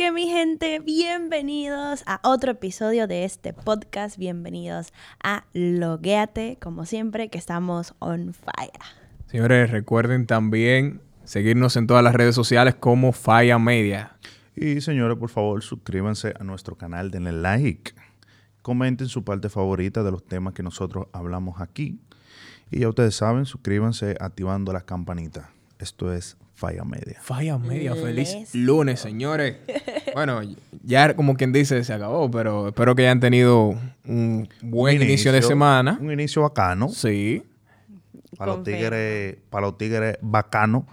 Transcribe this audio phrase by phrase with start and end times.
[0.00, 7.28] que mi gente, bienvenidos a otro episodio de este podcast, bienvenidos a Logueate, como siempre
[7.28, 8.80] que estamos on fire.
[9.26, 14.16] Señores, recuerden también seguirnos en todas las redes sociales como Falla Media.
[14.56, 17.92] Y señores, por favor, suscríbanse a nuestro canal, denle like,
[18.62, 22.00] comenten su parte favorita de los temas que nosotros hablamos aquí.
[22.70, 25.44] Y ya ustedes saben, suscríbanse activando las campanitas.
[25.78, 27.18] Esto es Falla Media.
[27.22, 29.56] Falla Media, feliz lunes, señores.
[30.14, 30.40] Bueno,
[30.82, 33.74] ya como quien dice, se acabó, pero espero que hayan tenido
[34.04, 35.98] un buen Un inicio, de semana.
[36.00, 36.88] Un inicio bacano.
[36.88, 37.42] Sí.
[38.36, 40.86] Para los tigres, para los tigres bacano.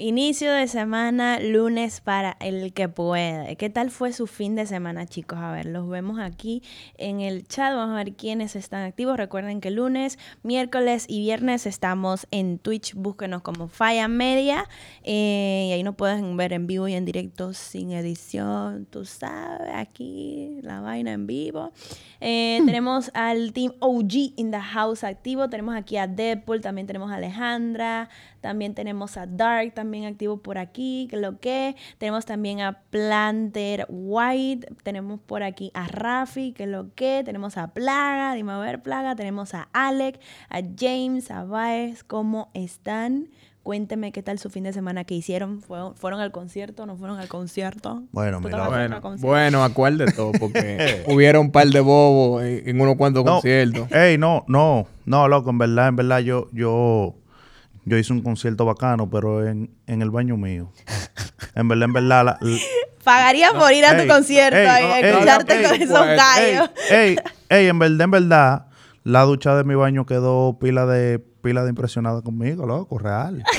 [0.00, 3.56] Inicio de semana, lunes para el que puede.
[3.56, 5.40] ¿Qué tal fue su fin de semana, chicos?
[5.40, 6.62] A ver, los vemos aquí
[6.98, 7.74] en el chat.
[7.74, 9.16] Vamos a ver quiénes están activos.
[9.16, 12.94] Recuerden que lunes, miércoles y viernes estamos en Twitch.
[12.94, 14.68] Búsquenos como Falla Media.
[15.02, 18.86] eh, y ahí nos pueden ver en vivo y en directo sin edición.
[18.88, 21.72] Tú sabes, aquí la vaina en vivo.
[22.20, 25.50] Eh, tenemos al team OG in the house activo.
[25.50, 26.60] Tenemos aquí a Deadpool.
[26.60, 28.08] También tenemos a Alejandra.
[28.40, 31.76] También tenemos a Dark también activo por aquí, que lo que.
[31.98, 34.68] Tenemos también a Planter White.
[34.82, 37.22] Tenemos por aquí a Rafi, que lo que.
[37.24, 39.16] Tenemos a Plaga, dime a ver Plaga.
[39.16, 42.04] Tenemos a Alec, a James, a Baez.
[42.04, 43.28] ¿Cómo están?
[43.68, 45.60] Cuénteme qué tal su fin de semana que hicieron.
[45.60, 46.86] ¿Fueron, fueron al concierto?
[46.86, 48.02] ¿No fueron al concierto?
[48.12, 52.80] Bueno, ¿Tú mira, Bueno, bueno, acuérdate todo, porque hubieron un par de bobos en, en
[52.80, 53.92] unos cuantos No, conciertos.
[53.92, 57.14] Ey, no, no, no, loco, en verdad, en verdad, yo, yo,
[57.88, 60.70] yo hice un concierto bacano, pero en, en el baño mío.
[61.54, 62.58] En verdad, en verdad, la- la-
[63.04, 66.70] Pagaría por ir a tu concierto ey, y no, escucharte ey, con esos pues, gallos.
[66.90, 67.16] ey,
[67.48, 68.66] ey, en verdad, en verdad,
[69.04, 73.42] la ducha de mi baño quedó pila de pila de impresionada conmigo, loco, real.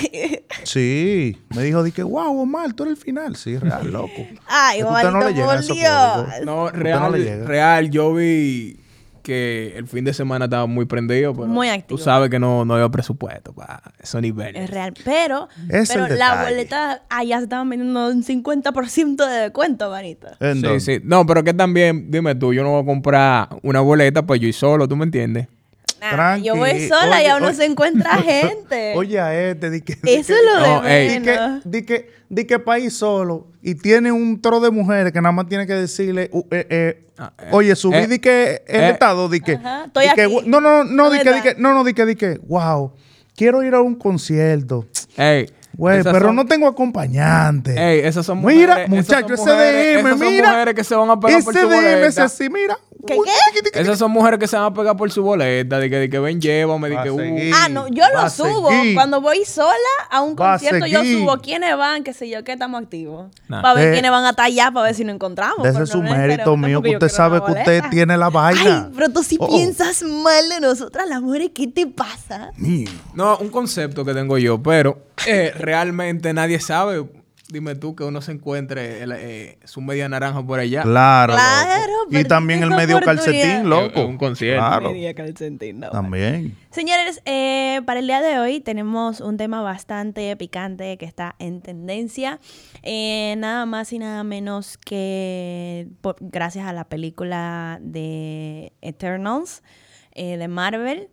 [0.64, 3.36] Sí, me dijo, dije, wow, Omar, tú eres el final.
[3.36, 4.26] Sí, real, loco.
[4.48, 6.46] Ay, usted no le llega públicos.
[6.46, 7.46] No, real, no le llega.
[7.46, 8.79] real, yo vi
[9.30, 11.98] que el fin de semana estaba muy prendido, pero Muy activo.
[11.98, 14.64] tú sabes que no, no había presupuesto para esos niveles.
[14.64, 14.94] Es real.
[15.06, 20.28] Pero, Es pero la boleta allá se estaban vendiendo un 50% de descuento, manito.
[20.30, 21.02] Sí, Entonces, sí.
[21.06, 24.48] No, pero que también, dime tú, yo no voy a comprar una boleta pues yo
[24.48, 25.48] ir solo, ¿tú me entiendes?
[26.02, 26.44] Nah, Tranqui.
[26.48, 28.94] yo voy sola Oye, y aún no se encuentra gente.
[28.96, 29.96] Oye, a este, di que.
[30.02, 30.82] di Eso que- es lo de No.
[30.82, 35.22] Di que, di que, di que país solo y tiene un tro de mujeres que
[35.22, 38.64] nada más tiene que decirle, uh, eh, eh, Ah, eh, oye, subí, eh, di que
[38.66, 38.90] el eh.
[38.92, 40.36] estado, di que, Ajá, estoy di aquí.
[40.46, 42.94] no, no, no, di ¿Dónde que, di que, no, no, di que, di que, wow,
[43.36, 47.76] quiero ir a un concierto, Ey, güey, pero son- no tengo acompañante.
[47.78, 50.50] Ey, esas son Mira, mujeres- muchacho, esas ese DM, esas son mira.
[50.50, 52.24] mujeres que se van a pegar por ese su DM es boleta.
[52.24, 52.78] así, mira.
[53.08, 53.16] ¿Qué,
[53.74, 53.80] qué?
[53.80, 56.20] Esas son mujeres que se van a pegar por su boleta, de que, de que
[56.20, 57.54] ven, llévame, de Va que, uh, seguir.
[57.56, 58.70] Ah, no, yo lo subo.
[58.70, 58.94] seguir.
[58.96, 59.74] Cuando voy sola
[60.10, 63.28] a un Va concierto, yo subo quiénes van, qué sé yo, que estamos activos.
[63.48, 63.62] Nah.
[63.62, 65.66] Para ver Eh, quiénes van a estar allá, para ver si nos encontramos.
[65.66, 68.88] Ese es su no mérito mío, que usted sabe que usted tiene la vaina.
[68.88, 69.50] Ay, pero tú sí Oh, oh.
[69.56, 72.52] piensas mal de nosotras las mujeres, ¿qué te pasa?
[72.58, 72.90] Mío.
[73.14, 77.06] No, un concepto que tengo yo, pero eh, realmente nadie sabe.
[77.52, 80.84] Dime tú que uno se encuentre el, eh, su media naranja por allá.
[80.84, 81.34] Claro.
[81.34, 81.94] Claro.
[82.12, 84.06] Y también el medio calcetín, loco.
[84.06, 84.60] Un concierto.
[84.64, 84.92] Claro.
[84.92, 85.90] Media calcetín, no.
[85.90, 86.56] También.
[86.70, 91.62] Señores, eh, para el día de hoy tenemos un tema bastante picante que está en
[91.62, 92.40] tendencia.
[92.84, 99.64] Eh, nada más y nada menos que por- gracias a la película de Eternals
[100.14, 101.10] eh, de Marvel.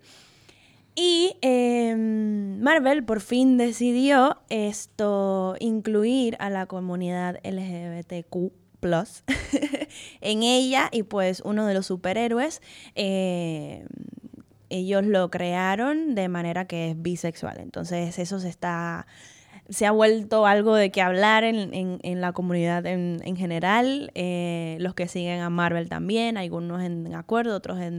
[0.97, 8.53] Y eh, Marvel por fin decidió esto incluir a la comunidad LGBTQ
[10.21, 12.63] en ella y pues uno de los superhéroes
[12.95, 13.85] eh,
[14.69, 17.59] ellos lo crearon de manera que es bisexual.
[17.61, 19.07] Entonces eso se está
[19.69, 24.13] se ha vuelto algo de que hablar en, en- en la comunidad en, en general.
[24.15, 27.99] Eh, los que siguen a Marvel también, algunos en acuerdo, otros en,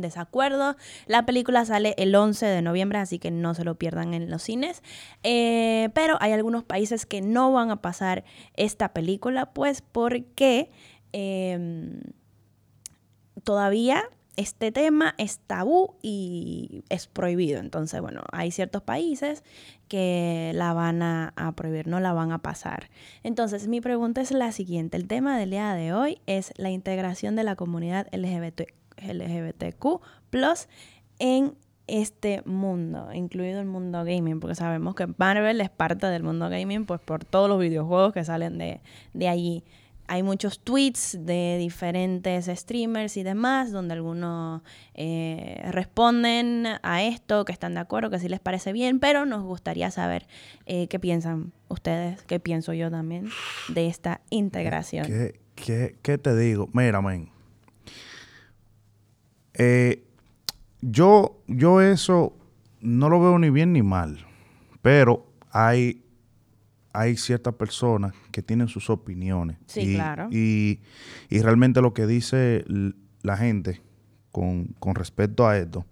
[0.00, 0.76] desacuerdo.
[1.06, 4.42] La película sale el 11 de noviembre, así que no se lo pierdan en los
[4.42, 4.82] cines.
[5.24, 8.24] Eh, pero hay algunos países que no van a pasar
[8.54, 10.70] esta película, pues porque
[11.12, 12.00] em,
[13.44, 14.02] todavía
[14.38, 17.58] este tema es tabú y es prohibido.
[17.58, 19.42] Entonces, bueno, hay ciertos países
[19.88, 22.88] que la van a, prohibir, no la van a pasar.
[23.24, 24.96] Entonces, mi pregunta es la siguiente.
[24.96, 28.62] El tema del día de hoy es la integración de la comunidad LGBT,
[28.96, 30.02] LGBTQ
[31.18, 31.56] en
[31.88, 36.86] este mundo, incluido el mundo gaming, porque sabemos que Marvel es parte del mundo gaming,
[36.86, 38.82] pues por todos los videojuegos que salen de,
[39.14, 39.64] de allí.
[40.08, 44.62] Hay muchos tweets de diferentes streamers y demás, donde algunos
[44.94, 49.42] eh, responden a esto, que están de acuerdo, que sí les parece bien, pero nos
[49.44, 50.26] gustaría saber
[50.64, 53.28] eh, qué piensan ustedes, qué pienso yo también
[53.68, 55.06] de esta integración.
[55.54, 56.70] ¿Qué, te digo?
[56.72, 57.28] Mira, men.
[59.54, 60.04] Eh,
[60.80, 62.34] yo, yo eso
[62.80, 64.24] no lo veo ni bien ni mal,
[64.80, 66.02] pero hay,
[66.98, 69.56] hay ciertas personas que tienen sus opiniones.
[69.66, 70.28] Sí, y, claro.
[70.30, 70.80] Y,
[71.30, 72.64] y realmente lo que dice
[73.22, 73.80] la gente
[74.32, 75.86] con, con respecto a esto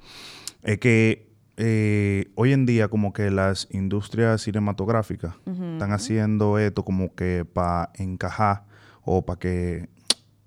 [0.62, 7.14] es que eh, hoy en día como que las industrias cinematográficas están haciendo esto como
[7.14, 8.64] que para encajar
[9.02, 9.88] o para que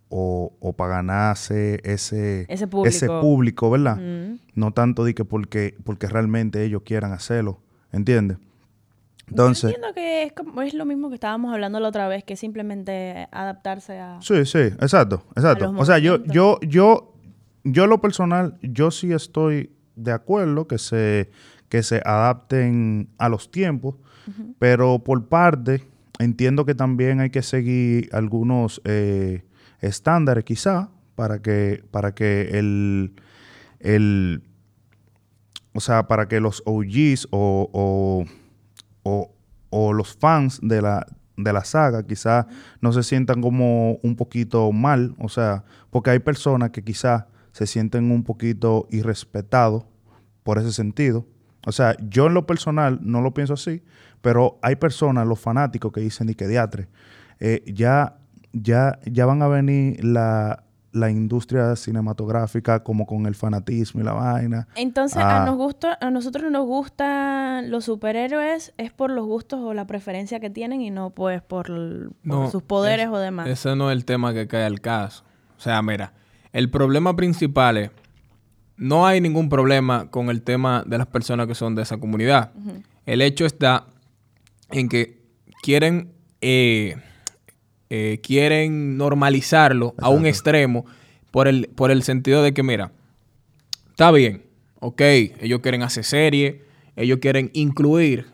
[0.09, 3.21] o, o para ganarse ese, Ese público.
[3.21, 3.97] público, ¿verdad?
[4.55, 7.61] No tanto de que porque, porque realmente ellos quieran hacerlo,
[7.91, 8.37] ¿entiendes?
[9.29, 12.23] Yo Entonces, entiendo que es, como- es lo mismo que estábamos hablando la otra vez,
[12.23, 14.19] que es simplemente adaptarse a...
[14.21, 15.73] Sí, sí, exacto, exacto.
[15.77, 17.13] O sea, yo, yo, yo,
[17.63, 21.29] yo lo personal, yo sí estoy de acuerdo que se,
[21.69, 23.95] que se adapten a los tiempos,
[24.59, 25.83] pero por parte,
[26.19, 29.43] entiendo que también hay que seguir algunos eh,
[29.81, 33.13] estándares quizá para que, para que el,
[33.79, 34.43] el,
[35.73, 38.25] o sea, para que los OGs o, o,
[39.71, 41.05] o- los fans de la,
[41.37, 42.45] de la saga quizás
[42.81, 47.65] no se sientan como un poquito mal, o sea, porque hay personas que quizás se
[47.67, 49.83] sienten un poquito irrespetados
[50.43, 51.25] por ese sentido.
[51.67, 53.83] O sea, yo en lo personal no lo pienso así,
[54.21, 56.87] pero hay personas, los fanáticos que dicen y que diatre,
[57.39, 58.17] eh, ya,
[58.53, 64.13] ya, ya van a venir la, la industria cinematográfica como con el fanatismo y la
[64.13, 64.67] vaina.
[64.75, 65.43] Entonces, Ah.
[65.43, 69.73] a, nos gusta, a nosotros no nos gustan los superhéroes, es por los gustos o
[69.73, 71.67] la preferencia que tienen y no pues por,
[72.51, 73.47] sus poderes es- o demás.
[73.47, 75.23] Ese no es el tema que cae al caso.
[75.57, 76.13] O sea, mira,
[76.53, 77.91] el problema principal es,
[78.77, 82.51] no hay ningún problema con el tema de las personas que son de esa comunidad.
[83.05, 83.85] El hecho está
[84.71, 85.21] en que
[85.61, 86.95] quieren, eh,
[87.89, 90.85] eh, quieren normalizarlo a un extremo
[91.31, 92.91] por el, por el sentido de que, mira,
[93.89, 94.43] está bien,
[94.79, 95.01] ok,
[95.41, 96.63] ellos quieren hacer serie,
[96.95, 98.25] ellos quieren incluir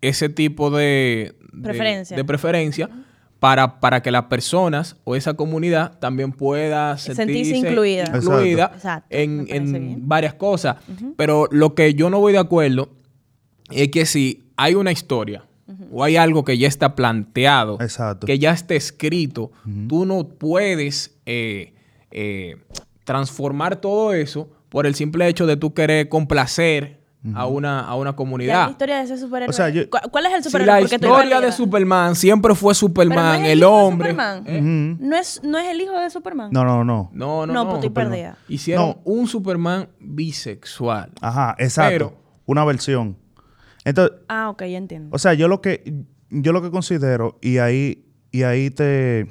[0.00, 2.16] ese tipo de, de- Preferencia.
[2.16, 2.90] de preferencia
[3.38, 8.04] para, para que las personas o esa comunidad también pueda Sentirse sentirse incluida.
[8.14, 8.76] incluida Exacto.
[8.76, 10.76] Exacto, me en, en varias cosas.
[11.16, 12.90] Pero lo que yo no voy de acuerdo
[13.70, 15.44] es que si hay una historia
[15.92, 18.26] o hay algo que ya está planteado, Exacto.
[18.26, 19.52] que ya está escrito,
[19.88, 21.74] tú no puedes eh,
[22.10, 22.56] eh,
[23.04, 27.00] transformar todo eso por el simple hecho de tú querer complacer
[27.34, 28.64] a, una, a una comunidad.
[28.66, 29.50] la historia de ese superhéroe.
[29.50, 30.74] O sea, yo- ¿Cu- ¿Cuál es el Si superhéroe?
[30.74, 31.52] la Porque estoy historia de.
[31.52, 34.10] Superman siempre fue Pero no Superman, es el, hijo de hombre.
[34.10, 34.44] Superman.
[34.46, 34.60] ¿eh?
[34.62, 36.48] ¿No, es, ¿No es el hijo de Superman?
[36.50, 37.10] No, no, no.
[37.12, 37.64] No, no, No, no.
[37.64, 38.12] pues estoy Superman.
[38.12, 38.38] perdida.
[38.48, 38.98] Hicieron No.
[39.04, 41.10] un Superman bisexual.
[41.20, 41.90] Ajá, exacto.
[41.92, 42.14] Pero-
[42.46, 43.16] Una versión.
[43.84, 45.08] Entonces, Ah, ok, ya entiendo.
[45.14, 49.26] o sea, yo lo que yo lo que considero y ahí y ahí te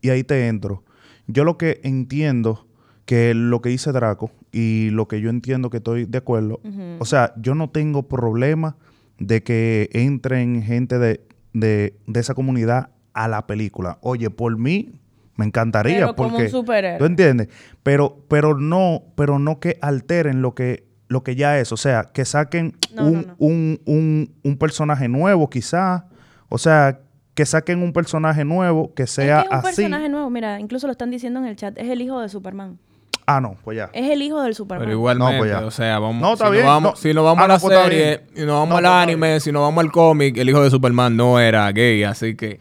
[0.00, 0.82] y ahí te entro.
[1.26, 2.66] Yo lo que entiendo
[3.04, 6.60] que lo que dice Draco y lo que yo entiendo que estoy de acuerdo,
[6.98, 8.76] o sea, yo no tengo problema
[9.18, 13.98] de que entren gente de, de, de esa comunidad a la película.
[14.00, 14.92] Oye, por mí
[15.36, 16.98] me encantaría Pero como porque un superhéroe.
[16.98, 17.48] ¿Tú entiendes?
[17.82, 22.04] Pero pero no pero no que alteren lo que lo que ya es, o sea,
[22.12, 23.34] que saquen No, un, no, no.
[23.38, 26.02] Un, un, un personaje nuevo quizás,
[26.48, 26.98] o sea,
[27.34, 29.76] que saquen un personaje nuevo que sea es que es un así.
[29.76, 32.78] personaje nuevo, mira, incluso lo están diciendo en el chat, es el hijo de Superman.
[33.24, 33.88] Ah, no, pues ya.
[33.92, 34.84] Es el hijo del Superman.
[34.84, 35.64] Pero igualmente, No, pues ya.
[35.64, 36.96] o sea, vamos, No, está si, bien, nos vamos, no.
[36.96, 38.92] si nos vamos Ah, a la no, pues serie, y nos vamos No, al pues
[38.94, 42.58] anime, si nos vamos al cómic, el hijo de Superman no era gay, así que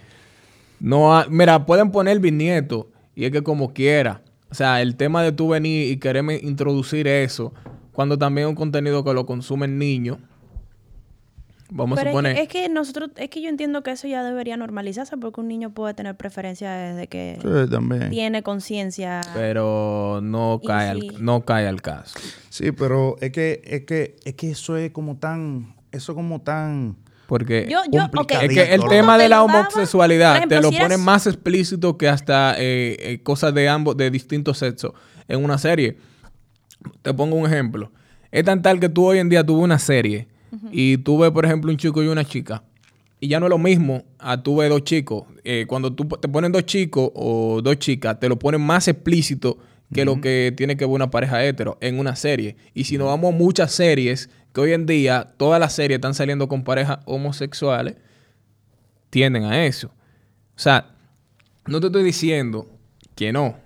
[0.79, 4.21] no ha- mira, pueden poner bisnieto y es que como quiera.
[4.51, 7.53] O sea, el tema de tú venir y quererme introducir eso
[7.91, 10.17] cuando también es un contenido que lo consumen niños.
[11.73, 12.35] Vamos Pero a es suponer.
[12.35, 15.47] que, es que nosotros, es que yo entiendo que eso ya debería normalizarse porque un
[15.47, 18.09] niño puede tener preferencia desde que Sí, también.
[18.09, 19.21] tiene conciencia.
[19.33, 21.09] pero no cae, sí.
[21.15, 22.19] al, no cae al caso.
[22.49, 26.97] Sí, pero es que es que es que eso es como tan eso como tan
[27.25, 28.01] Porque Yo, yo.
[28.41, 31.97] Es que el tema te de la homosexualidad ejemplo, te lo si ponen más explícito
[31.97, 34.91] que hasta eh, eh, cosas de ambos, de distintos sexos
[35.29, 35.97] en una serie.
[37.01, 37.91] Te pongo un ejemplo.
[38.31, 40.27] Es tan tal que tú hoy en día tuve una serie
[40.71, 42.63] y tuve, por ejemplo, un chico y una chica.
[43.19, 45.25] Y ya no es lo mismo a tuve dos chicos.
[45.43, 49.57] Eh, cuando tú te ponen dos chicos o dos chicas, te lo ponen más explícito
[49.93, 52.55] que lo que tiene que ver una pareja hetero en una serie.
[52.73, 56.13] Y si nos vamos a muchas series, que hoy en día todas las series están
[56.13, 57.95] saliendo con parejas homosexuales,
[59.09, 59.87] tienden a eso.
[60.55, 60.95] O sea,
[61.67, 62.69] no te estoy diciendo
[63.15, 63.57] que no,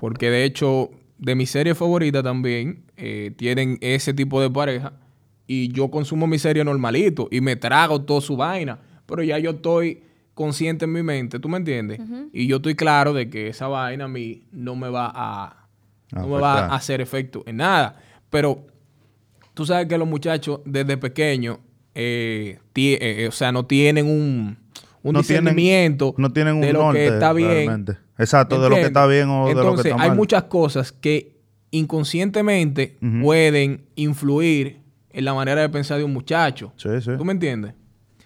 [0.00, 4.92] porque de hecho de mi serie favorita también eh, tienen ese tipo de pareja
[5.46, 9.50] y yo consumo mi serie normalito y me trago toda su vaina, pero ya yo
[9.50, 10.02] estoy
[10.34, 12.00] consciente en mi mente, ¿tú me entiendes?
[12.32, 15.68] Y yo estoy claro de que esa vaina a mí no me va a,
[16.12, 17.96] no me va a hacer efecto en nada,
[18.30, 18.64] pero
[19.54, 21.58] tú sabes que los muchachos desde pequeños,
[21.94, 24.56] eh, eh, eh, o sea, no tienen un,
[25.02, 27.48] un No tienen- discernimiento No tienen un de lo norte, que está bien.
[27.50, 27.96] realmente.
[28.18, 30.16] Exacto, de lo que está bien o de lo que Entonces, está hay mal.
[30.18, 31.38] muchas cosas que
[31.70, 36.72] inconscientemente pueden influir en la manera de pensar de un muchacho.
[36.76, 37.10] Sí, sí.
[37.16, 37.74] ¿Tú me entiendes?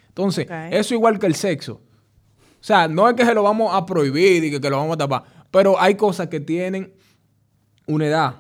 [0.09, 0.53] Entonces, Ok.
[0.73, 1.75] eso igual que el sexo.
[1.75, 4.95] O sea, no es que se lo vamos a prohibir y que, que lo vamos
[4.95, 6.93] a tapar, pero hay cosas que tienen
[7.87, 8.35] una edad.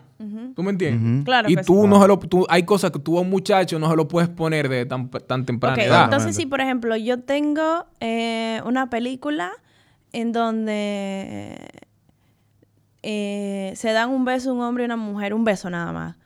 [0.55, 1.03] ¿Tú me entiendes?
[1.17, 1.25] Ujú.
[1.25, 1.89] Claro y que tú sí.
[1.89, 4.29] no se lo, tú- hay cosas que tú a un muchacho no se lo puedes
[4.31, 6.05] poner de tan, tan temprana edad.
[6.05, 9.51] entonces si por ejemplo yo tengo eh, una película
[10.13, 11.57] en donde
[13.03, 16.17] eh, se dan un beso un hombre y una mujer, un beso nada más.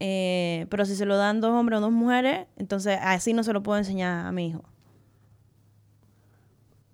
[0.00, 3.52] Eh, pero si se lo dan dos hombres o dos mujeres, entonces así no se
[3.52, 4.64] lo puedo enseñar a mi hijo.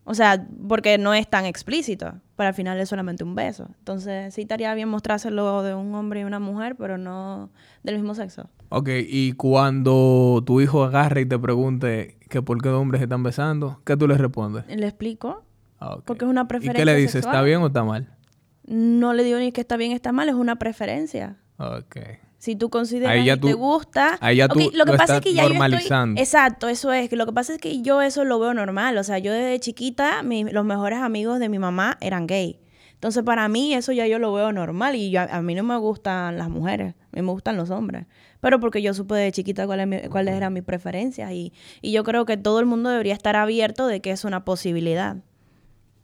[0.08, 3.68] O sea, porque no es tan explícito, pero al final es solamente un beso.
[3.78, 7.50] Entonces sí estaría bien mostrárselo de un hombre y una mujer, pero no
[7.82, 8.48] del mismo sexo.
[8.68, 13.04] Ok, y cuando tu hijo agarre y te pregunte que por qué dos hombres se
[13.04, 14.64] están besando, ¿qué tú le respondes?
[14.68, 15.42] Le explico.
[15.78, 15.98] Ah.
[16.04, 17.16] Porque es una ¿Y preferencia qué le dices?
[17.16, 18.08] ¿Está bien o está mal?
[18.64, 21.36] No le digo ni que está bien, está mal, es una preferencia.
[21.58, 21.96] Ok.
[22.38, 24.18] Si tú consideras y te gusta.
[24.20, 26.20] ahí ya Ok, tú lo que lo pasa estás es que ya yo estoy- normalizando.
[26.20, 27.08] Exacto, eso es.
[27.08, 28.96] que Lo que pasa es que yo eso lo veo normal.
[28.98, 32.60] O sea, yo desde chiquita, mi- los mejores amigos de mi mamá eran gay.
[32.92, 34.94] Entonces, para mí, eso ya yo lo veo normal.
[34.96, 38.06] Y yo- a mí no me gustan las mujeres, a mí me gustan los hombres.
[38.40, 41.32] Pero porque yo supe de chiquita cuáles mi- cuáles eran mis preferencias.
[41.32, 41.52] Y,
[41.82, 45.16] y yo creo que todo el mundo debería estar abierto de que es una posibilidad.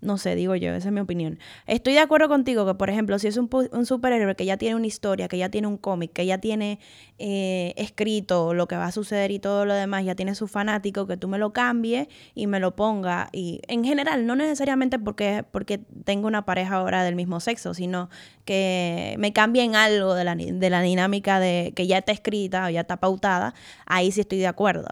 [0.02, 1.38] No sé, digo yo, esa es mi opinión.
[1.68, 4.74] Estoy de acuerdo contigo que, por ejemplo, si es un, un superhéroe que ya tiene
[4.74, 6.80] una historia, que ya tiene un cómic, que ya tiene
[7.20, 11.06] eh, escrito lo que va a suceder y todo lo demás, ya tiene su fanático,
[11.06, 13.28] que tú me lo cambies y me lo ponga.
[13.30, 18.10] Y en general, no necesariamente porque, porque tengo una pareja ahora del mismo sexo, sino
[18.44, 22.70] que me cambien algo de la, de la dinámica de que ya está escrita o
[22.70, 23.54] ya está pautada,
[23.86, 24.88] ahí sí estoy de acuerdo.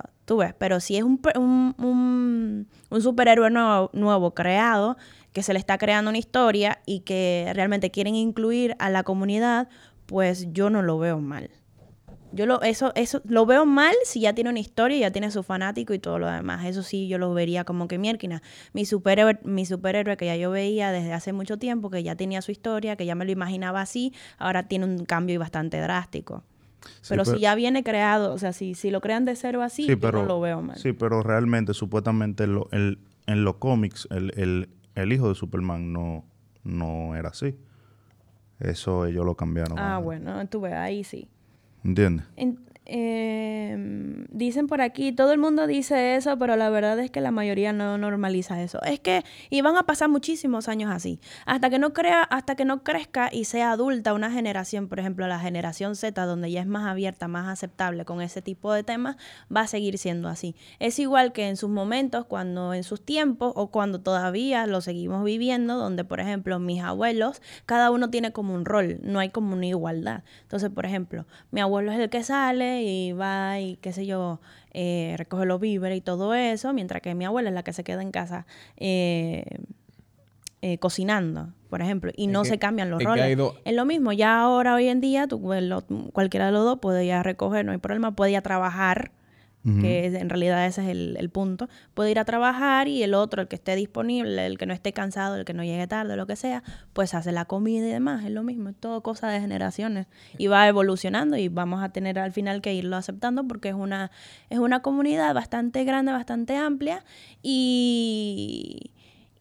[0.58, 4.96] Pero si es un, un, un, superhéroe nuevo, nuevo creado,
[5.32, 9.68] que se le está creando una historia y que realmente quieren incluir a la comunidad,
[10.06, 11.50] pues yo no lo veo mal.
[12.32, 15.42] Yo lo, eso, eso lo veo mal si ya tiene una historia, ya tiene su
[15.42, 16.64] fanático y todo lo demás.
[16.64, 18.40] Eso sí, yo lo vería como que mierquina.
[18.72, 22.40] Mi superhéroe, mi superhéroe que ya yo veía desde hace mucho tiempo, que ya tenía
[22.40, 26.44] su historia, que ya me lo imaginaba así, ahora tiene un cambio bastante drástico.
[27.08, 30.12] Pero si ya viene creado, o sea, si, si lo crean de cero así, yo
[30.12, 30.76] no lo veo mal.
[30.78, 35.92] Sí, pero realmente, supuestamente, lo- el- en los cómics, el, el- el hijo de Superman
[35.92, 36.24] no,
[36.64, 37.56] no era así.
[38.58, 39.78] Eso ellos lo cambiaron.
[39.78, 41.28] ah, bueno, tú ves, ahí sí.
[41.84, 42.26] ¿Entiendes?
[42.36, 42.58] En-
[42.92, 47.30] eh, dicen por aquí, todo el mundo dice eso, pero la verdad es que la
[47.30, 48.82] mayoría no normaliza eso.
[48.82, 51.20] Es que iban a pasar muchísimos años así.
[51.46, 55.28] Hasta que no crea, hasta que no crezca y sea adulta una generación, por ejemplo,
[55.28, 59.16] la generación Z, donde ya es más abierta, más aceptable con ese tipo de temas,
[59.54, 60.56] va a seguir siendo así.
[60.80, 65.22] Es igual que en sus momentos, cuando en sus tiempos o cuando todavía lo seguimos
[65.22, 69.54] viviendo, donde, por ejemplo, mis abuelos, cada uno tiene como un rol, no hay como
[69.54, 70.24] una igualdad.
[70.42, 74.40] Entonces, por ejemplo, mi abuelo es el que sale y va y qué sé yo,
[74.72, 77.84] eh, recoge los víveres y todo eso, mientras que mi abuela es la que se
[77.84, 78.46] queda en casa
[78.76, 79.44] eh,
[80.62, 83.24] eh, cocinando, por ejemplo, y Es no que- se cambian los roles.
[83.64, 85.82] Es lo mismo, ya ahora, hoy en día, tú, pues, lo-
[86.12, 88.36] cualquiera de los dos puede recoger, no hay problema, puede ir
[89.62, 91.68] que en realidad ese es el, el punto.
[91.92, 94.92] Puede ir a trabajar y el otro, el que esté disponible, el que no esté
[94.92, 96.62] cansado, el que no llegue tarde, lo que sea,
[96.94, 100.06] pues hace la comida y demás, es lo mismo, es todo cosa de generaciones.
[100.38, 104.10] Y va evolucionando y vamos a tener al final que irlo aceptando porque es una,
[104.48, 107.04] es una comunidad bastante grande, bastante amplia
[107.42, 108.92] y...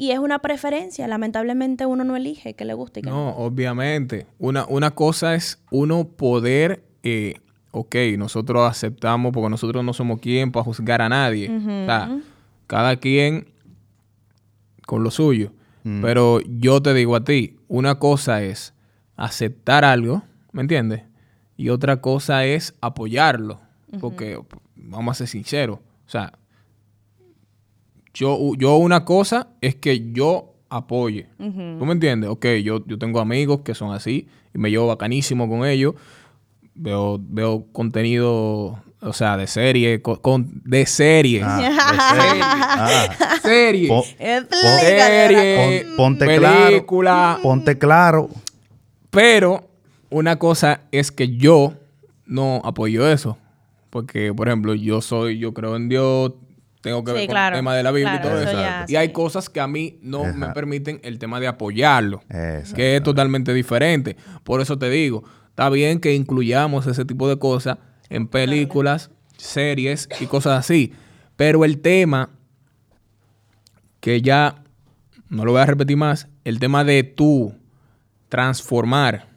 [0.01, 3.17] Y es una preferencia, lamentablemente uno no elige que le guste y que no.
[3.17, 4.27] No, obviamente.
[4.37, 10.51] Una, una cosa es uno poder, eh, ok, nosotros aceptamos porque nosotros no somos quien
[10.51, 11.49] para juzgar a nadie.
[11.49, 12.19] O sea,
[12.67, 13.47] cada quien
[14.85, 15.51] con lo suyo.
[16.01, 18.75] Pero yo te digo a ti, una cosa es
[19.15, 20.21] aceptar algo,
[20.51, 21.03] ¿me entiendes?
[21.57, 23.59] Y otra cosa es apoyarlo.
[23.99, 24.39] Porque,
[24.75, 26.33] vamos a ser sinceros, o sea,
[28.13, 31.27] yo, yo una cosa es que yo apoye.
[31.37, 32.29] ¿Tú me entiendes?
[32.29, 35.95] Ok, yo, yo tengo amigos que son así y me llevo bacanísimo con ellos.
[36.81, 41.41] Veo, veo contenido o sea, de serie, co- con, de serie.
[41.43, 42.41] Ah, de serie.
[42.43, 43.87] Ah, Serie.
[43.87, 44.03] po-
[44.79, 45.85] serie.
[45.85, 46.65] Pon- ponte claro.
[46.67, 47.39] película.
[47.41, 48.29] ponte claro.
[49.09, 49.67] Pero
[50.09, 51.73] una cosa es que yo
[52.25, 53.37] no apoyo eso.
[53.89, 56.33] Porque, por ejemplo, yo soy, yo creo en Dios,
[56.81, 58.61] tengo que Sí, ver con claro, el tema de la Biblia claro, y todo eso
[58.61, 62.21] ya, y hay cosas que a mí no me permiten el tema de apoyarlo.
[62.75, 64.15] Que es totalmente diferente.
[64.43, 65.23] Por eso te digo,
[65.59, 70.93] está bien que incluyamos ese tipo de cosas en películas, series y cosas así.
[71.35, 72.29] Pero el tema,
[73.99, 74.63] que ya
[75.27, 77.53] no lo voy a repetir más, el tema de tú
[78.29, 79.27] transformar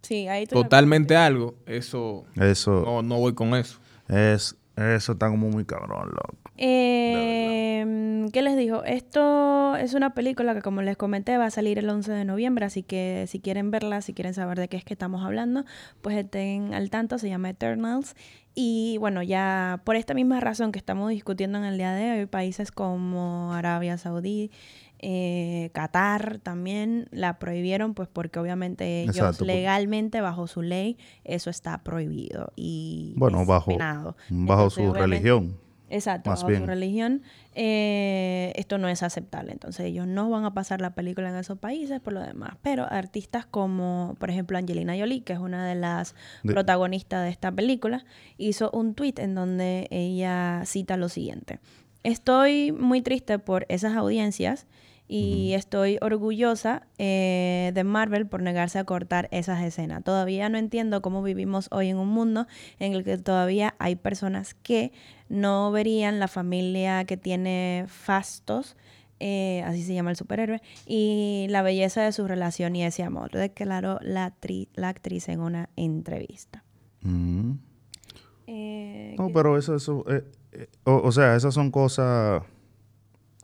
[0.00, 3.78] Sí, ahí tú totalmente algo, eso Eso, no, no voy con eso.
[4.08, 6.45] es, eso está como muy cabrón, loco.
[6.58, 8.84] Eh, ¿Qué les digo?
[8.84, 12.64] Esto es una película que, como les comenté, va a salir el 11 de noviembre,
[12.66, 15.64] así que si quieren verla, si quieren saber de qué es que estamos hablando,
[16.02, 18.14] pues estén al tanto, se llama Eternals.
[18.54, 22.26] Y bueno, ya por esta misma razón que estamos discutiendo en el día de hoy,
[22.26, 24.50] países como Arabia Saudí,
[24.98, 31.50] eh, Qatar también la prohibieron, pues porque obviamente ellos Exacto, legalmente, bajo su ley, eso
[31.50, 34.16] está prohibido y Bueno, bajo, penado.
[34.30, 35.65] bajo Entonces, su religión.
[35.88, 37.22] Exacto, Más bajo su religión,
[37.54, 39.52] eh, esto no es aceptable.
[39.52, 42.56] Entonces ellos no van a pasar la película en esos países por lo demás.
[42.62, 47.30] Pero artistas como, por ejemplo, Angelina Jolie, que es una de las De- protagonistas de
[47.30, 48.04] esta película,
[48.36, 51.60] hizo un tweet en donde ella cita lo siguiente.
[52.02, 54.66] Estoy muy triste por esas audiencias
[55.08, 60.02] y estoy orgullosa eh, de Marvel por negarse a cortar esas escenas.
[60.02, 62.48] Todavía no entiendo cómo vivimos hoy en un mundo
[62.80, 64.90] en el que todavía hay personas que
[65.28, 68.76] no verían la familia que tiene fastos,
[69.18, 73.30] eh, así se llama el superhéroe, y la belleza de su relación y ese amor,
[73.32, 76.62] declaró la, tri- la actriz en una entrevista.
[77.02, 77.52] Mm.
[78.46, 82.42] Eh, No, ¿qué- pero eso, eso eh, eh, o, o sea, esas son cosas,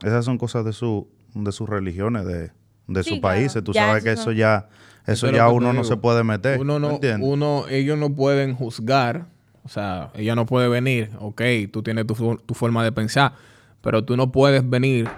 [0.03, 2.51] esas son cosas de su, de sus religiones, de,
[2.87, 3.21] de Sí, sus claro.
[3.21, 3.63] países.
[3.63, 4.69] Tú Ya sabes eso que no- eso ya,
[5.05, 6.59] eso Eso es ya uno no se puede meter.
[6.59, 7.27] Uno no, ¿entiendes?
[7.29, 9.27] uno, ellos no pueden juzgar,
[9.63, 11.41] o sea, ella no puede venir, ok,
[11.71, 13.33] tú tienes tu, tu forma de pensar,
[13.81, 15.09] pero tú no puedes venir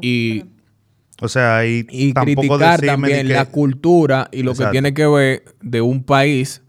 [0.00, 0.56] y, perdón.
[1.22, 4.68] O sea, y, y tampoco criticar también que- la cultura y lo Exacto.
[4.68, 6.60] que tiene que ver de un país,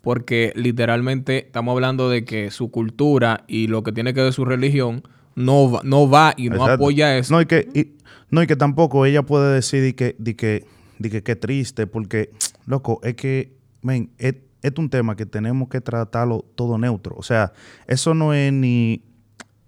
[0.00, 4.44] porque literalmente estamos hablando de que su cultura y lo que tiene que ver su
[4.44, 5.02] religión
[5.34, 6.74] no va, no va y no Exacto.
[6.74, 7.34] apoya eso.
[7.34, 7.96] No, y que, y-
[8.30, 10.64] no, y que tampoco ella puede decir de que, de que,
[11.00, 12.30] de que qué triste, porque,
[12.66, 17.14] loco, es que, men, es, es un tema que tenemos que tratarlo todo neutro.
[17.16, 17.52] O sea,
[17.86, 19.04] eso no es ni,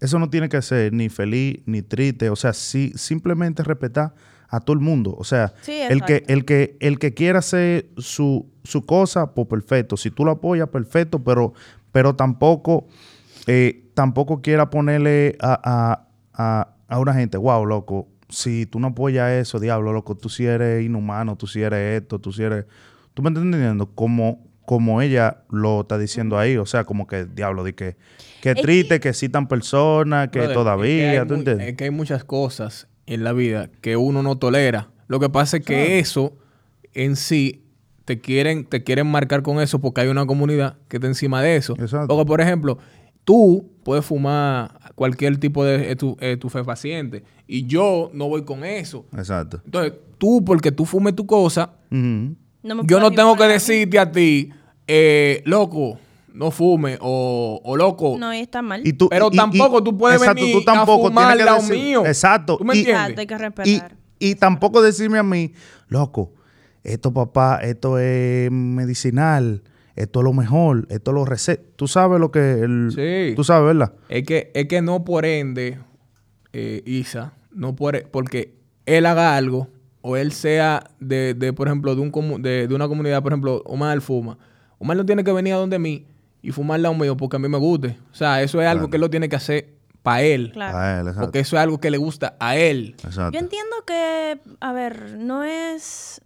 [0.01, 2.31] eso no tiene que ser ni feliz ni triste.
[2.31, 4.15] O sea, sí, simplemente respetar
[4.49, 5.15] a todo el mundo.
[5.19, 9.47] O sea, Sí, el que, el que, el que quiera hacer su, su cosa, pues
[9.47, 9.97] perfecto.
[9.97, 11.53] Si tú lo apoyas, perfecto, pero,
[11.93, 12.89] pero tampoco,
[13.47, 18.89] eh, tampoco quiera ponerle a, a, a, a una gente, wow, loco, si tú no
[18.89, 22.67] apoyas eso, diablo, loco, tú sí eres inhumano, tú sí eres esto, tú sí eres...
[23.15, 23.87] ¿Tú me estás entendiendo?
[23.95, 27.97] Como, como ella lo está diciendo ahí, o sea, como que, diablo, de que,
[28.43, 31.69] que Es triste, que citan personas, que Brother, todavía, es que, ¿tú entiendes?
[31.69, 34.91] es que hay muchas cosas en la vida que uno no tolera.
[35.07, 36.37] Lo que pasa es que eso
[36.93, 37.65] en sí
[38.05, 41.57] te quieren, te quieren marcar con eso porque hay una comunidad que está encima de
[41.57, 41.73] eso.
[41.79, 42.09] Exacto.
[42.09, 42.77] Porque, por ejemplo,
[43.25, 49.07] tú puedes fumar cualquier tipo de estu- estupefaciente y yo no voy con eso.
[49.17, 49.63] Exacto.
[49.65, 51.71] Entonces, tú, porque tú fumes tu cosa.
[51.91, 52.37] No
[52.85, 54.51] yo no tengo que decirte a ti,
[54.88, 55.98] eh, loco,
[56.35, 58.87] no fume o, o loco, No, y está mal.
[58.87, 61.33] Y tú- Pero y- y- tampoco tú puedes exacto, venir tú tampoco a fumar tienes
[61.33, 62.07] al que lado decir- mío.
[62.07, 62.57] Exacto.
[62.59, 63.03] ¿Tú me Y- entiendes?
[63.11, 63.38] Exacto, hay que Y,
[63.79, 63.96] respetar.
[64.18, 65.53] y tampoco decirme a mí,
[65.88, 66.33] loco,
[66.85, 69.62] esto papá, esto es medicinal,
[69.96, 71.62] esto es lo mejor, esto es lo receta.
[71.77, 73.35] Tú sabes lo que el, Sí.
[73.35, 73.92] tú sabes, ¿verdad?
[74.09, 75.79] Es que, es que no por ende,
[76.53, 78.55] eh, Isa, no por, e, porque
[78.87, 79.68] él haga algo
[80.01, 83.33] o él sea de, de, por ejemplo, de, un comu- de, de una comunidad, por
[83.33, 84.38] ejemplo, Omar fuma.
[84.79, 86.07] Omar no tiene que venir a donde mí
[86.43, 87.97] y fumar al lado mío porque a mí me guste.
[88.12, 88.91] O sea, eso es algo Claro.
[88.91, 89.69] que él lo tiene que hacer
[90.03, 90.53] para él.
[90.53, 90.79] Claro.
[90.79, 91.21] A él, exacto.
[91.23, 92.95] Porque eso es algo que le gusta a él.
[93.05, 93.33] Exacto.
[93.33, 96.21] Yo entiendo que, a ver, no es,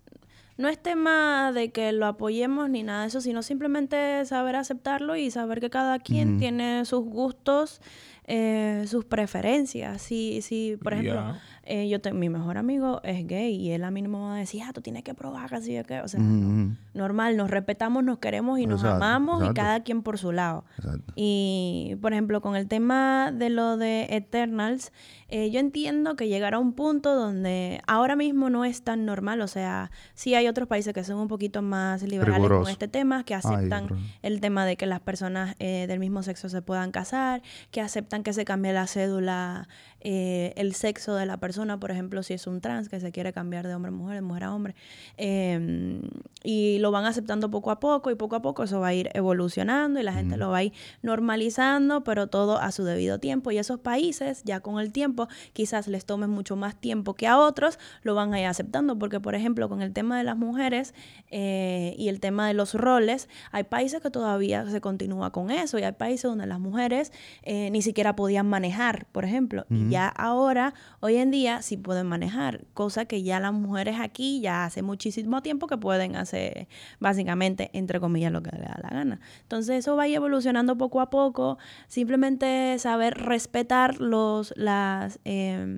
[0.58, 5.16] no es tema de que lo apoyemos ni nada de eso, sino simplemente saber aceptarlo
[5.16, 7.80] y saber que cada quien tiene sus gustos,
[8.26, 10.02] eh, sus preferencias.
[10.02, 11.40] Si, si por ejemplo, Ya.
[11.64, 14.34] eh, yo te- mi mejor amigo es gay y él a mí no me va
[14.36, 16.76] a decir, ah, tú tienes que probar así que, o sea, no.
[16.94, 20.64] Normal, nos respetamos, nos queremos y nos Exacto, amamos y cada quien por su lado.
[20.76, 21.12] Exacto.
[21.16, 24.92] Y, por ejemplo, con el tema de lo de Eternals,
[25.28, 29.48] eh, yo entiendo que llegará un punto donde ahora mismo no es tan normal, o
[29.48, 32.64] sea, sí hay otros países que son un poquito más liberales Riguroso.
[32.64, 33.88] con este tema, que aceptan
[34.20, 38.22] el tema de que las personas eh, del mismo sexo se puedan casar, que aceptan
[38.22, 39.68] que se cambie la cédula,
[40.00, 43.32] eh, el sexo de la persona, por ejemplo, si es un trans que se quiere
[43.32, 44.74] cambiar de hombre a mujer, de mujer a hombre,
[45.16, 46.00] eh,
[46.44, 49.10] y lo van aceptando poco a poco y poco a poco eso va a ir
[49.14, 53.50] evolucionando y la gente lo va a ir normalizando, pero todo a su debido tiempo.
[53.50, 57.38] Y esos países, ya con el tiempo, quizás les tome mucho más tiempo que a
[57.38, 60.94] otros, lo van a ir aceptando, porque por ejemplo, con el tema de las mujeres
[61.30, 65.78] eh, y el tema de los roles, hay países que todavía se continúa con eso
[65.78, 70.08] y hay países donde las mujeres eh, ni siquiera podían manejar, por ejemplo, y ya
[70.08, 74.82] ahora, hoy en día, sí pueden manejar, cosa que ya las mujeres aquí ya hace
[74.82, 76.68] muchísimo tiempo que pueden hacer
[77.00, 79.20] básicamente, entre comillas, lo que les da la gana.
[79.42, 81.58] Entonces eso va a ir evolucionando poco a poco,
[81.88, 85.18] simplemente saber respetar los, las...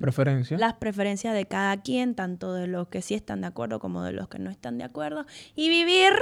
[0.01, 0.57] Preferencia.
[0.57, 4.11] las preferencias de cada quien, tanto de los que sí están de acuerdo como de
[4.11, 6.13] los que no están de acuerdo, y vivir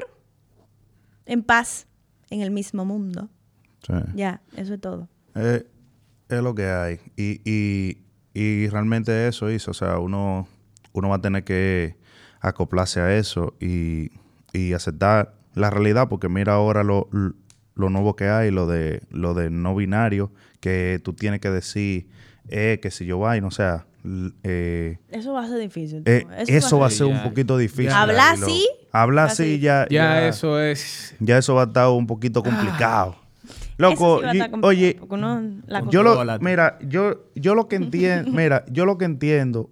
[1.26, 1.88] en paz
[2.30, 3.30] en el mismo mundo.
[3.86, 3.94] Sí.
[4.16, 5.10] Ya, eso es todo.
[5.36, 5.66] Eh,
[6.30, 7.00] es lo que hay.
[7.16, 7.98] Y, y,
[8.34, 9.72] y realmente eso hizo.
[9.72, 10.48] O sea, uno,
[10.94, 11.98] uno va a tener que
[12.40, 14.12] acoplarse a eso y,
[14.54, 16.08] y aceptar la realidad.
[16.10, 17.10] Porque mira ahora lo,
[17.76, 22.08] lo nuevo que hay, lo de, lo de no binario, que tú tienes que decir,
[22.48, 23.86] eh, que si yo vaino, o sea,
[24.44, 26.04] eh, Eso va a ser difícil.
[26.06, 27.90] eh, eso va a ser Ya, un poquito difícil.
[27.90, 29.60] lo- así, Hablar así.
[29.60, 31.16] ya, ya, eso es.
[31.20, 33.18] ya eso va a estar un poquito complicado.
[33.78, 38.86] Loco, sí oye, uno la yo lo, mira, yo, yo lo que entiendo, mira, yo
[38.86, 39.70] lo que entiendo,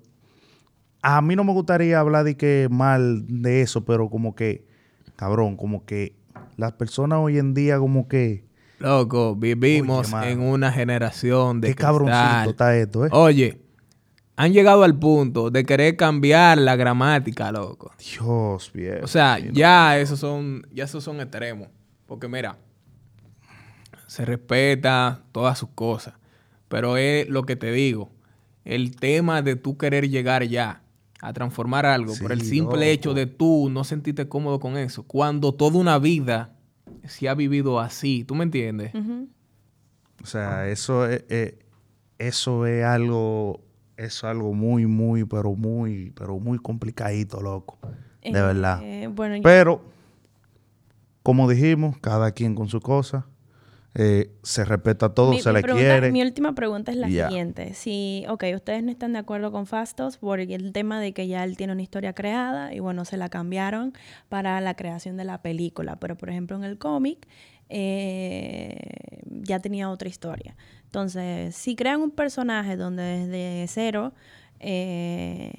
[1.04, 4.66] a mí no me gustaría hablar de que mal de eso, pero como que,
[5.22, 6.16] cabrón, como que
[6.58, 8.44] las personas hoy en día como que,
[8.80, 13.10] Loco, vivimos Oye, en una generación de qué cabroncito está esto, ¿eh?
[13.12, 13.62] Oye,
[14.36, 17.92] han llegado al punto de querer cambiar la gramática, loco.
[18.00, 19.06] Dios, viejo.
[19.06, 21.68] O sea, ya esos son, ya esos son extremos.
[22.08, 22.58] Porque mira,
[24.08, 26.16] se respeta todas sus cosas.
[26.68, 28.10] Pero es lo que te digo.
[28.66, 30.81] El tema de tú querer llegar ya
[31.22, 32.82] a transformar algo por el simple loco.
[32.84, 35.04] hecho de tú no sentirte cómodo con eso.
[35.04, 36.54] Cuando toda una vida
[37.06, 38.24] se ha vivido así.
[38.24, 38.92] ¿Tú me entiendes?
[40.24, 41.60] O sea, eso es, eh,
[42.20, 43.62] eso es algo,
[43.98, 47.78] eso es algo muy, muy, pero muy, pero muy complicadito, loco.
[48.24, 48.82] De Eh, verdad.
[49.16, 49.82] bueno, Pero,
[51.24, 53.26] como dijimos, cada quien con su cosa.
[53.94, 56.12] Eh, se respeta todo, mi, se mi le pregunta- quiere.
[56.12, 57.74] mi última pregunta es la siguiente.
[57.74, 61.44] Si, ok, ustedes no están de acuerdo con Fastos por el tema de que ya
[61.44, 63.94] él tiene una historia creada y bueno, se la cambiaron
[64.30, 65.98] para la creación de la película.
[66.00, 67.28] Pero por ejemplo en el cómic
[67.70, 68.80] eh,
[69.26, 70.56] ya tenía otra historia.
[70.86, 74.14] Entonces, si crean un personaje donde desde cero
[74.60, 75.52] eh,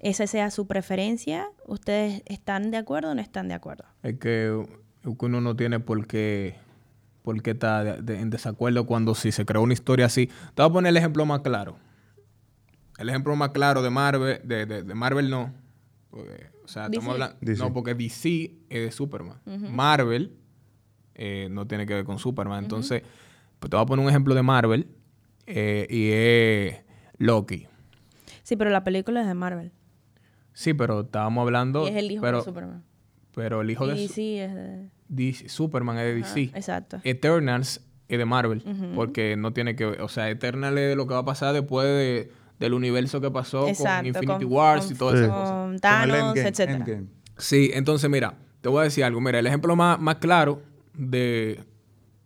[0.00, 3.84] esa sea su preferencia, ¿ustedes están de acuerdo o no están de acuerdo?
[4.02, 4.62] Es que
[5.04, 6.54] uno no tiene por qué,
[7.22, 10.26] por qué de- de- en desacuerdo cuando si se creó una historia así.
[10.54, 11.76] Te voy a poner el ejemplo más claro.
[12.98, 15.52] El ejemplo más claro de Marvel, de, de- de Marvel no.
[16.10, 16.96] Porque, o sea, DC.
[16.98, 17.36] estamos hablando.
[17.40, 17.62] DC.
[17.62, 19.40] No, porque DC es de Superman.
[19.46, 20.36] Marvel
[21.14, 22.64] eh, no tiene que ver con Superman.
[22.64, 23.02] Entonces,
[23.58, 24.88] pues te voy a poner un ejemplo de Marvel
[25.46, 26.84] eh, y es
[27.18, 27.66] Loki.
[28.42, 29.72] Sí, pero la película es de Marvel.
[30.52, 31.86] Sí, pero estábamos hablando.
[31.86, 32.84] y es el hijo pero, de Superman.
[33.34, 34.90] Pero el hijo de Y Su- sí, es de...
[35.14, 36.40] DC Superman es de DC.
[36.56, 37.00] Exacto.
[37.04, 38.62] Eternals es de Marvel,
[38.94, 41.86] porque no tiene que ver, o sea, Eternals es lo que va a pasar después
[41.86, 45.32] de- del universo que pasó Exacto, con Infinity con- Wars con- y todas esas Sí.
[45.32, 45.50] cosas.
[45.50, 46.36] Con Thanos.
[46.60, 47.06] Endgame.
[47.38, 50.62] Sí, entonces mira, te voy a decir algo, mira, el ejemplo más, más claro
[50.94, 51.60] de,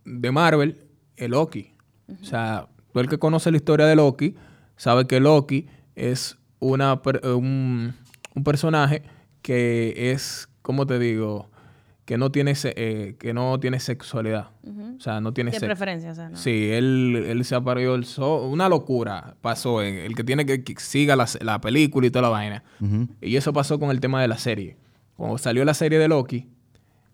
[0.04, 0.78] de Marvel
[1.16, 1.72] es Loki.
[2.20, 4.34] O sea, tú el que conoce la historia de Loki,
[4.76, 7.00] sabe que Loki es una,
[7.34, 7.94] un,
[8.34, 9.02] un personaje
[9.42, 11.50] que es, ¿cómo te digo?
[12.06, 14.50] Que no tiene, se- eh, que no tiene sexualidad.
[14.96, 15.66] O sea, no tiene De sexo.
[15.66, 16.36] preferencia, o sea, ¿no?
[16.36, 18.48] Sí, él, él se apareó el sol.
[18.50, 19.82] Una locura pasó.
[19.82, 22.62] en- El que tiene que, que siga la, la película y toda la vaina.
[23.20, 24.76] Y eso pasó con el tema de la serie.
[25.16, 26.46] Cuando salió la serie de Loki,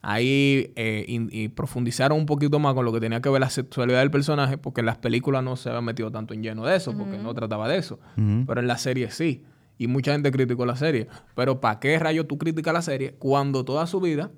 [0.03, 3.51] ahí eh, in- y profundizaron un poquito más con lo que tenía que ver la
[3.51, 6.77] sexualidad del personaje, porque en las películas no se había metido tanto en lleno de
[6.77, 7.99] eso, porque no trataba de eso.
[8.47, 9.45] Pero en la serie sí.
[9.79, 11.09] Y mucha gente criticó la serie.
[11.35, 14.31] Pero ¿para qué rayos tú criticas la serie cuando toda su vida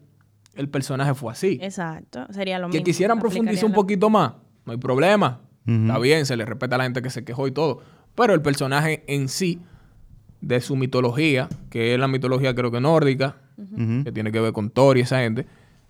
[0.56, 1.58] el personaje fue así?
[1.62, 2.26] Exacto.
[2.32, 2.84] Sería lo que mismo.
[2.84, 5.40] quisieran profundizar un poquito más, no hay problema.
[5.66, 7.80] Está bien, se le respeta a la gente que se quejó y todo.
[8.14, 9.60] Pero el personaje en sí
[10.42, 13.36] de su mitología, que es la mitología creo que nórdica,
[14.04, 15.46] que tiene que ver con Thor y esa gente,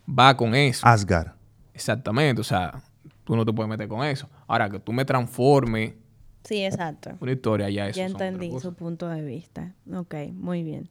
[0.09, 0.87] va con eso.
[0.87, 1.33] Asgard.
[1.73, 2.83] Exactamente, o sea,
[3.25, 4.29] tú no te puedes meter con eso.
[4.47, 5.95] Ahora, que tú me transformes
[6.45, 7.11] Sí, exacto.
[7.21, 9.75] una historia, ya eso Ya entendí su punto de vista.
[9.93, 10.89] Ok, muy bien.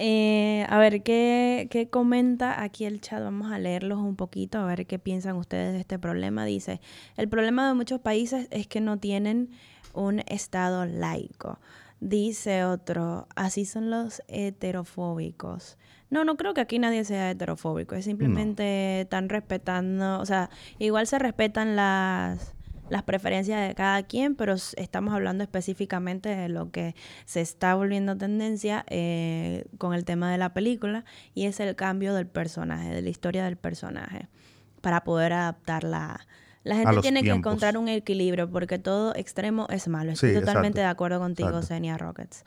[0.00, 3.20] Eh, a ver, ¿qué, ¿qué comenta aquí el chat?
[3.20, 6.44] Vamos a leerlos un poquito, a ver qué piensan ustedes de este problema.
[6.44, 6.80] Dice,
[7.16, 9.50] el problema de muchos países es que no tienen
[9.94, 11.58] un Estado laico.
[12.00, 15.78] Dice otro, así son los heterofóbicos.
[16.10, 21.08] No, no creo que aquí nadie sea heterofóbico, es simplemente están respetando, o sea, igual
[21.08, 22.54] se respetan las,
[22.90, 28.16] las preferencias de cada quien, pero estamos hablando específicamente de lo que se está volviendo
[28.16, 33.02] tendencia eh, con el tema de la película y es el cambio del personaje, de
[33.02, 34.28] la historia del personaje,
[34.80, 36.26] para poder adaptarla.
[36.64, 40.12] La gente tiene que encontrar un equilibrio porque todo extremo es malo.
[40.12, 40.80] Estoy Sí, totalmente exacto.
[40.80, 41.62] de acuerdo contigo.
[41.62, 42.44] Senia Rockets.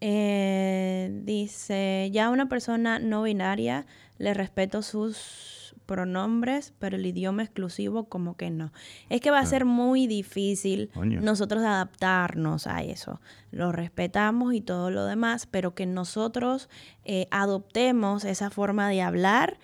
[0.00, 3.86] Eh, dice, ya a una persona no binaria
[4.18, 5.61] le respeto sus
[5.92, 8.72] pronombres, pero el idioma exclusivo como que no.
[9.10, 13.20] Es que va a ser muy difícil nosotros adaptarnos a eso.
[13.50, 16.70] Lo respetamos y todo lo demás, pero que nosotros
[17.04, 19.58] eh, adoptemos esa forma de hablar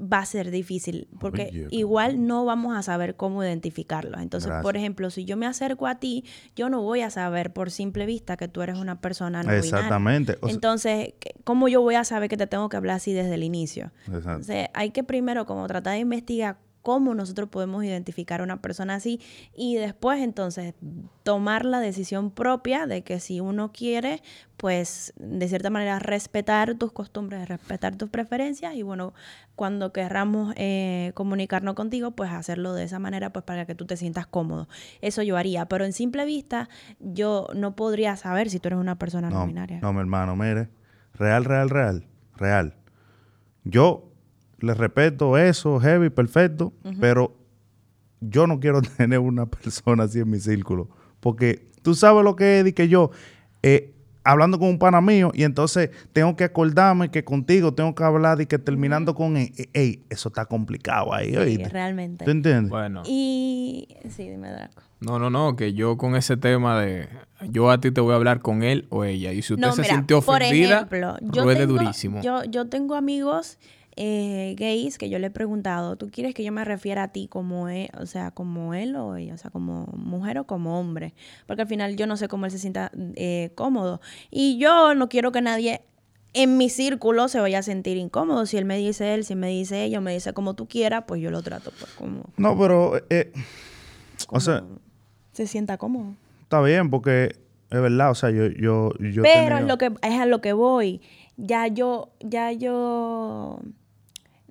[0.00, 4.20] va a ser difícil porque Oye, igual no vamos a saber cómo identificarlos.
[4.20, 6.24] Entonces, por ejemplo, si yo me acerco a ti,
[6.56, 9.52] yo no voy a saber por simple vista que tú eres una persona no.
[9.52, 10.36] Exactamente.
[10.40, 13.12] O sea- Entonces, ¿qué- ¿cómo yo voy a saber que te tengo que hablar así
[13.12, 13.92] desde el inicio?
[14.06, 14.30] Exacto.
[14.30, 18.94] Entonces, hay que primero como tratar de investigar cómo nosotros podemos identificar a una persona
[18.96, 19.18] así
[19.56, 20.74] y después entonces
[21.22, 24.22] tomar la decisión propia de que si uno quiere,
[24.58, 29.14] pues de cierta manera respetar tus costumbres, respetar tus preferencias y bueno,
[29.56, 33.96] cuando querramos eh, comunicarnos contigo, pues hacerlo de esa manera pues para que tú te
[33.96, 34.68] sientas cómodo.
[35.00, 36.68] Eso yo haría, pero en simple vista
[37.00, 39.80] yo no podría saber si tú eres una persona no, No, binaria.
[39.80, 40.68] no, mi hermano, mire.
[41.14, 42.06] Real, real, real.
[42.36, 42.74] Real.
[43.64, 44.10] Yo
[44.64, 47.36] le respeto eso, heavy, perfecto, pero
[48.20, 50.88] yo no quiero tener una persona así en mi círculo.
[51.20, 53.10] Porque tú sabes lo que es, y que yo,
[53.62, 53.92] eh,
[54.24, 58.40] hablando con un pana mío, y entonces tengo que acordarme que contigo tengo que hablar
[58.40, 62.24] y que terminando con él, eh, ey, eso está complicado ahí, Sí, realmente.
[62.24, 62.70] ¿Tú entiendes?
[62.70, 64.82] Bueno, Y sí, dime Draco.
[65.00, 67.08] no, no, no, que yo con ese tema de
[67.50, 69.32] yo a ti te voy a hablar con él o ella.
[69.32, 72.22] Y si usted No, se mira, sintió por ofendida, ejemplo, yo ruede tengo, durísimo.
[72.22, 73.58] Yo, yo tengo amigos
[73.96, 77.28] eh, gays que yo le he preguntado, ¿tú quieres que yo me refiera a ti
[77.28, 81.14] como él, o sea, como él o ella, o sea, como mujer o como hombre?
[81.46, 84.00] Porque al final yo no sé cómo él se sienta eh, cómodo.
[84.30, 85.82] Y yo no quiero que nadie
[86.32, 88.46] en mi círculo se vaya a sentir incómodo.
[88.46, 91.20] Si él me dice él, si me dice ella, me dice como tú quieras, pues
[91.22, 93.32] yo lo trato pues como, No, pero, eh,
[94.30, 94.64] o sea,
[95.32, 96.14] se sienta cómodo.
[96.42, 97.36] está bien, porque
[97.70, 100.52] es verdad, o sea, yo, yo, yo Pero tenido- lo que es a lo que
[100.52, 101.00] voy.
[101.36, 103.58] Ya yo, ya yo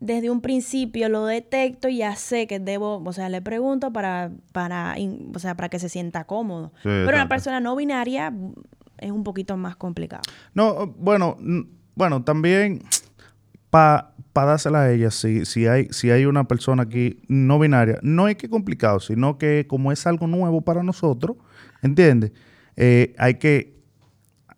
[0.06, 4.32] desde un principio lo detecto y ya sé que debo, o sea, le pregunto para,
[4.52, 6.74] para, in- o sea, para que se sienta cómodo.
[6.78, 8.34] Sí, Pero una persona no binaria
[8.98, 10.24] es un poquito más complicado.
[10.54, 11.38] No, bueno,
[11.96, 12.82] bueno, también
[13.70, 18.28] para dársela a ella, si, si, hay, si hay una persona aquí no binaria, no
[18.28, 21.38] es que complicado, sino que como es algo nuevo para nosotros,
[21.82, 22.34] ¿entiendes?
[22.76, 23.74] Eh, hay que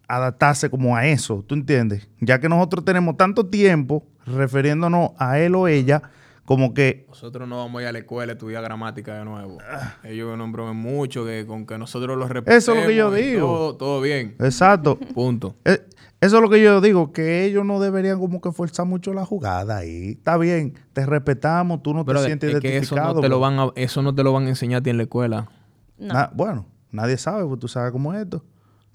[0.08, 2.08] adaptarse como a eso, ¿tú entiendes?
[2.19, 6.02] Ya que nosotros tenemos tanto tiempo refiriéndonos a él o ella,
[6.46, 9.58] como que Nosotros no vamos a ir a la escuela a estudiar gramática de nuevo.
[10.04, 12.58] Ellos no bromen mucho, que con que nosotros los respetemos.
[12.64, 13.48] Eso es lo que yo digo.
[13.48, 14.36] Todo, todo bien.
[14.40, 14.98] Exacto.
[14.98, 15.56] Punto.
[15.66, 15.82] Eh,
[16.22, 19.26] Eso es lo que yo digo, que ellos no deberían como que forzar mucho la
[19.26, 20.12] jugada ahí.
[20.12, 23.14] Está bien, te respetamos, tú no Pero te es sientes que eso identificado.
[23.16, 24.98] no, te lo van a, eso no te lo van a enseñar a ti en
[24.98, 25.50] la escuela.
[25.98, 26.14] No.
[26.14, 28.44] Na- bueno, nadie sabe, pues tú sabes cómo es esto.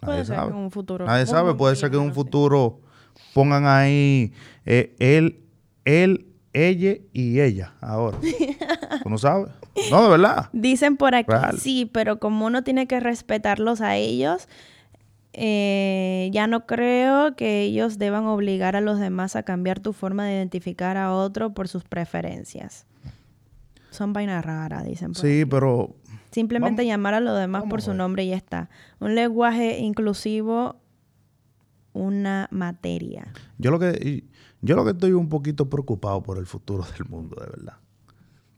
[0.01, 0.51] Puede Nadie ser sabe.
[0.51, 2.81] que en un futuro- Nadie sabe, puede ser que en un futuro
[3.35, 4.33] pongan ahí
[4.67, 5.41] eh, él,
[5.85, 8.19] él, ella y ella ahora.
[9.03, 9.51] ¿Tú no sabes?
[9.91, 10.49] No, de verdad.
[10.53, 11.59] Dicen por aquí, Real.
[11.59, 14.49] sí, pero como uno tiene que respetarlos a ellos,
[15.33, 20.27] eh, ya no creo que ellos deban obligar a los demás a cambiar tu forma
[20.27, 22.87] de identificar a otro por sus preferencias.
[23.91, 25.13] Son vainas raras, dicen.
[25.13, 25.51] por Sí, aquí.
[25.51, 25.95] pero
[26.33, 27.99] Simplemente vamos- llamar a los demás por su ver.
[27.99, 28.71] nombre y ya está.
[28.99, 30.77] Un lenguaje inclusivo,
[31.93, 33.33] una materia.
[33.59, 34.25] yo lo que
[34.63, 37.75] yo lo que estoy un poquito preocupado por el futuro del mundo, de verdad.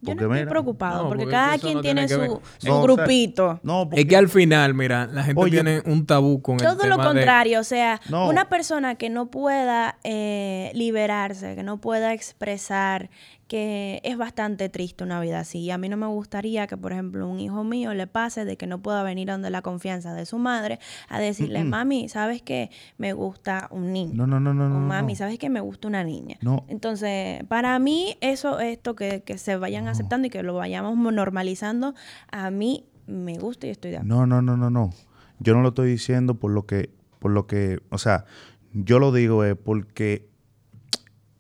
[0.05, 2.31] Yo Porque no estoy mira- preocupado, No, porque, cada quien no tiene su, ver.
[2.59, 3.61] su No, o sea, grupito.
[3.63, 6.61] No, porque Es que al final, mira, la gente Oye, tiene un tabú con el
[6.67, 8.29] Todo lo de- contrario, o sea, No.
[8.29, 13.11] una persona que no pueda eh, liberarse, que no pueda expresar,
[13.53, 15.59] que es bastante triste una vida así.
[15.59, 18.57] Y a mí no me gustaría que, por ejemplo, un hijo mío le pase de
[18.57, 20.79] que no pueda venir donde la confianza de su madre
[21.11, 22.71] a decirle, mami, ¿sabes qué?
[22.97, 24.15] Me gusta un niño.
[24.15, 24.65] No, no, no, no.
[24.75, 25.17] O mami.
[25.17, 25.51] ¿sabes qué?
[25.51, 26.39] Me gusta una niña.
[26.41, 26.65] No.
[26.69, 31.95] Entonces, para mí, eso, esto que, que se vayan aceptando y que lo vayamos normalizando,
[32.31, 34.17] a mí me gusta y estoy de acuerdo.
[34.17, 34.95] No, no, no, no, no.
[35.41, 36.89] Yo no lo estoy diciendo por lo que,
[37.19, 38.25] por lo que, o sea,
[38.73, 40.31] yo lo digo es porque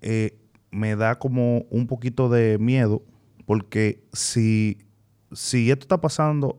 [0.02, 0.41] eh,
[0.72, 3.02] me da como un poquito de miedo,
[3.46, 4.78] porque si,
[5.32, 6.58] si esto está pasando,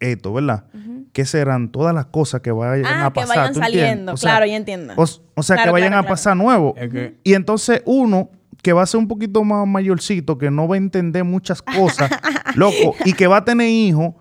[0.00, 0.66] esto, ¿verdad?
[1.12, 3.36] ¿Qué serán todas las cosas que vayan Ah, a que pasar?
[3.38, 3.80] vayan ¿tú entiendes?
[3.88, 4.94] saliendo, O sea, claro, ya entiendo.
[4.96, 6.12] O, o sea, Claro, que vayan claro, a claro.
[6.12, 6.74] pasar nuevo.
[6.76, 8.30] Es que- Y entonces uno
[8.62, 12.10] que va a ser un poquito más mayorcito, que no va a entender muchas cosas,
[12.56, 14.14] loco, y que va a tener hijos,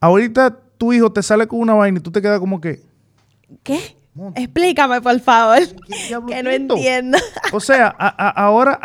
[0.00, 2.80] ahorita tu hijo te sale con una vaina y tú te quedas como que,
[3.62, 3.96] ¿Qué?
[4.34, 5.58] Explícame, por favor.
[6.28, 7.18] que no entiendo.
[7.52, 8.78] o sea, a- a- ahora,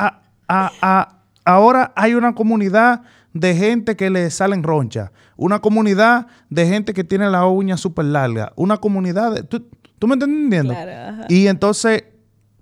[0.47, 1.15] a-
[1.45, 3.01] ahora hay una comunidad
[3.33, 8.05] de gente que le salen ronchas, una comunidad de gente que tiene la uña súper
[8.05, 9.43] larga, una comunidad de...
[9.43, 9.67] ¿Tú,
[9.97, 10.73] tú me estás entendiendo?
[10.73, 11.25] Claro.
[11.29, 12.03] Y entonces,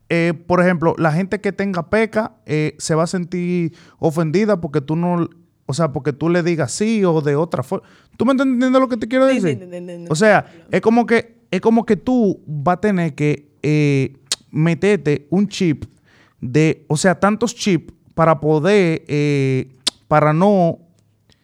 [0.10, 4.79] eh, por ejemplo, la gente que tenga peca eh, se va a sentir ofendida porque
[4.79, 5.29] tú no,
[5.65, 7.86] o sea, porque tú le digas sí o de otra forma.
[8.15, 9.69] ¿Tú me estás entendiendo lo que te quiero Sí, sí, decir?
[9.69, 10.12] te entiendo.
[10.12, 14.18] O sea, es como que, es como que tú vas a tener que eh,
[14.50, 15.86] meterte un chip
[16.40, 19.70] de, o sea, tantos chips para poder, eh,
[20.08, 20.80] para no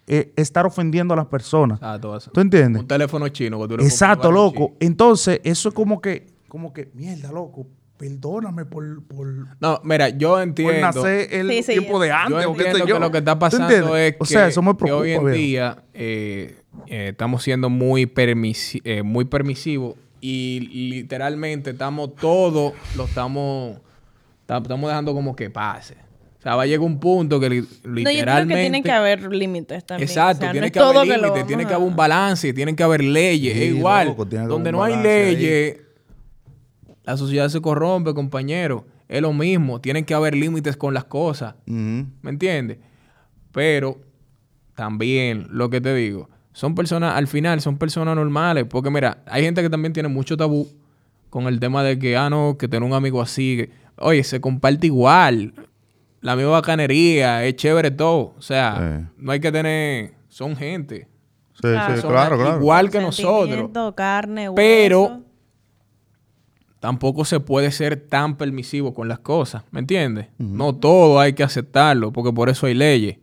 [0.07, 1.77] eh, estar ofendiendo a las personas.
[1.79, 2.31] Exacto, eso.
[2.31, 2.81] ¿Tú entiendes?
[2.81, 3.61] Un teléfono chino.
[3.61, 4.73] que tú le Exacto, loco.
[4.79, 9.27] Entonces, eso es como que, como que, mierda, loco, perdóname por, por,
[9.59, 10.79] No, mira, yo por entiendo.
[10.81, 12.43] nacer el Sí, sí, tiempo de antes.
[12.43, 12.95] yo o qué sé entiendo yo.
[12.95, 15.31] que lo que está ¿Tú pasando es que, O sea, eso me que hoy en
[15.31, 16.57] día eh,
[16.87, 23.77] eh, estamos siendo muy, permisi- eh, muy permisivos y literalmente estamos todos, lo estamos,
[24.45, 25.95] ta- estamos dejando como que pase.
[26.39, 28.53] O sea, va a llegar un punto que li- No, yo creo literalmente...
[28.55, 30.07] que tienen que haber límites también.
[30.07, 32.53] Exacto, O sea, no tiene que haber todo límites, tiene que a- haber un balance,
[32.53, 33.53] tienen que haber leyes.
[33.55, 34.07] Sí, es igual.
[34.09, 35.77] loco, tiene que donde no hay ahí.
[37.07, 38.85] La sociedad se corrompe, compañero.
[39.07, 39.79] Es lo mismo.
[39.81, 41.55] Tienen que haber límites con las cosas.
[41.65, 42.77] ¿Me entiendes?
[43.51, 43.97] Pero
[44.75, 48.65] también lo que te digo, son personas, al final son personas normales.
[48.69, 50.67] Porque mira, hay gente que también tiene mucho tabú
[51.29, 53.57] con el tema de que, ah, no, que tener un amigo así.
[53.57, 55.53] que- oye, se comparte igual.
[56.21, 58.33] La misma bacanería, es chévere todo.
[58.37, 59.13] O sea, Sí.
[59.17, 60.13] no hay que tener.
[60.27, 61.07] Son gente.
[61.53, 61.95] Sí, Claro.
[61.95, 62.57] sí, Son claro, claro.
[62.59, 63.71] Igual que nosotros.
[63.95, 65.21] Carne, Pero-.
[66.87, 69.63] Tampoco se puede ser tan permisivo con las cosas.
[69.71, 70.27] ¿Me entiendes?
[70.37, 73.17] No todo hay que aceptarlo, porque por eso hay leyes.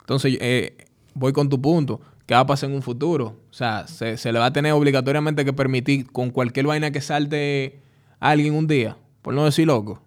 [0.00, 0.76] Entonces, eh,
[1.14, 2.02] voy con tu punto.
[2.26, 3.40] ¿Qué va a pasar en un futuro?
[3.50, 7.00] O sea, se, se le va a tener obligatoriamente que permitir con cualquier vaina que
[7.00, 7.80] salte
[8.20, 10.02] a alguien un día, por no decir loco.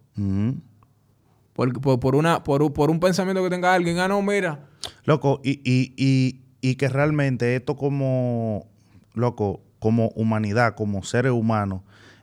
[1.54, 4.68] Por, por, por una, por, un- por un pensamiento que tenga alguien, ah, no, mira.
[5.06, 8.68] Loco, y, y, y, y que realmente esto como,
[9.16, 11.82] loco, como humanidad, como seres humanos,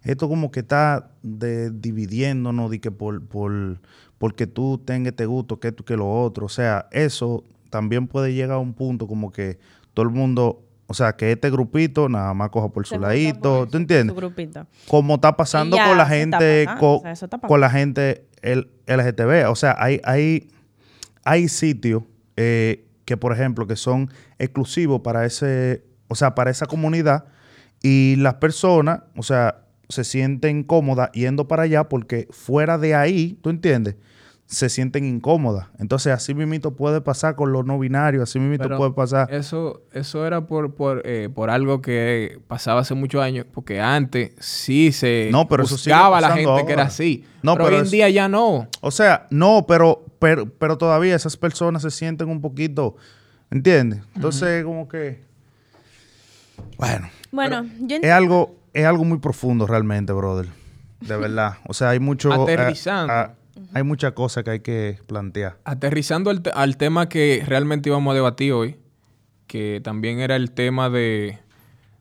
[0.09, 3.79] esto como que está de, dividiéndonos de que por, por,
[4.17, 6.47] porque tú tengas este gusto, que esto, que lo otro.
[6.47, 9.59] O sea, eso también puede llegar a un punto como que
[9.93, 13.59] todo el mundo, o sea, que este grupito nada más coja por Se su ladito,
[13.59, 14.15] por ¿tú entiendes?
[14.15, 14.67] su grupito.
[14.89, 19.51] como está pasando ya, con la gente o sea, con la gente el, LGTB.
[19.51, 20.49] O sea, hay, hay,
[21.23, 22.03] hay sitios
[22.37, 27.27] eh, que, por ejemplo, que son exclusivos para ese, o sea, para esa comunidad
[27.83, 33.39] y las personas, o sea, se sienten cómodas yendo para allá porque fuera de ahí,
[33.43, 33.97] ¿tú entiendes?
[34.47, 35.67] Se sienten incómodas.
[35.79, 39.33] Entonces, así mismito puede pasar con los no binarios, así mismito Pero puede pasar.
[39.33, 44.33] Eso, eso era por, por, eh, por algo que pasaba hace muchos años, porque antes
[44.39, 47.25] sí se No, pero eso juzgaba a la gente que era así.
[47.43, 48.69] No, pero, pero hoy en es- día ya no.
[48.81, 52.97] O sea, no, pero, pero, pero todavía esas personas se sienten un poquito,
[53.51, 54.01] ¿entiendes?
[54.15, 55.21] Entonces, como que,
[56.77, 60.47] bueno, Bueno, yo es algo, es algo muy profundo realmente, brother.
[61.01, 61.59] De verdad.
[61.67, 63.13] O sea, hay mucho, eh, Aterrizando.
[63.13, 63.35] ah,
[63.75, 65.59] hay muchas cosas que hay que plantear.
[65.65, 68.77] Aterrizando al, al tema que realmente íbamos a debatir hoy,
[69.47, 71.39] que también era el tema de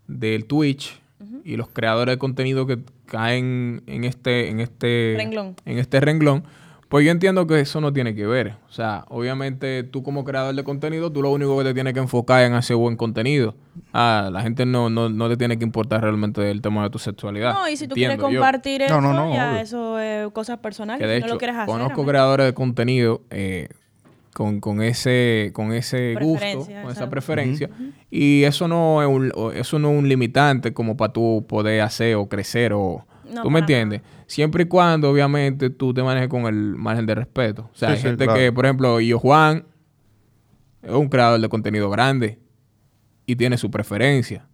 [0.08, 1.02] del Twitch
[1.44, 5.56] y los creadores de contenido que caen en este, en este Renglón.
[5.66, 6.44] en este renglón,
[6.90, 8.56] pues yo entiendo que eso no tiene que ver.
[8.70, 12.00] O sea, obviamente tú como creador de contenido, tú lo único que te tienes que
[12.00, 13.56] enfocar es en hacer buen contenido.
[13.92, 16.98] Ah, la gente no, no, no te tiene que importar realmente el tema de tu
[16.98, 17.54] sexualidad.
[17.54, 19.62] No, y si tú quieres Entiendo compartir eso, no, no, ya obvio.
[19.62, 21.02] eso es cosas personales.
[21.02, 21.68] Que de si no lo quieres hacer.
[21.68, 22.08] conozco amén.
[22.08, 23.68] creadores de contenido eh,
[24.34, 27.70] con, con ese, con ese gusto, con esa preferencia.
[28.10, 32.16] Y eso no es un, eso no es un limitante como para tú poder hacer
[32.16, 34.02] o crecer o, No, ¿Tú me entiendes?
[34.26, 37.70] Siempre y cuando, obviamente, tú te manejes con el margen de respeto.
[37.74, 38.40] O sea, Sí, hay sí, gente claro.
[38.40, 39.66] que, por ejemplo, yo Juan
[40.82, 42.40] es un creador de contenido grande
[43.26, 44.48] y tiene su preferencia.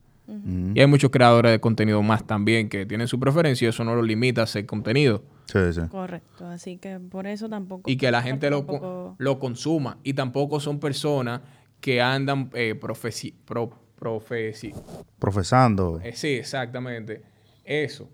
[0.76, 3.93] Y hay muchos creadores de contenido más también que tienen su preferencia y eso no
[3.93, 5.21] lo limita a hacer contenido.
[5.45, 5.82] Sí, sí.
[5.89, 7.89] Correcto, así que por eso tampoco.
[7.91, 9.97] Y que la gente lo, lo consuma.
[10.01, 11.41] Y tampoco son personas
[11.82, 14.74] que andan eh, profesi- pro- profesi-
[15.19, 15.99] Profesando.
[16.01, 17.21] Eh, sí, exactamente.
[17.65, 18.09] Eso.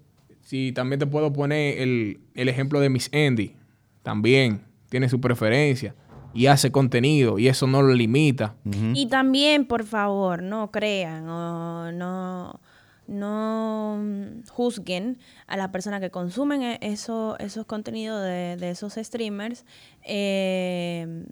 [0.50, 3.54] Sí, también te puedo poner el, el ejemplo de Miss Andy.
[4.02, 5.94] También tiene su preferencia
[6.34, 8.56] y hace contenido y eso no lo limita.
[8.96, 12.60] Y también, por favor, no crean o no,
[13.06, 14.04] no
[14.50, 19.66] juzguen a las personas que consumen e- eso, esos contenidos de, de esos streamers
[20.04, 21.26] eh,